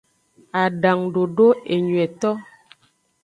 Adangudodo 0.63 1.47
enyuieto. 1.73 2.31